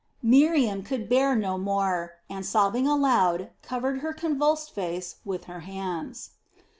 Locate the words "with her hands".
5.25-6.31